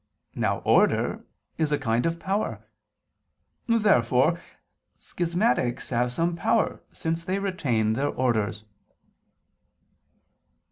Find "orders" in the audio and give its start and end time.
8.09-8.63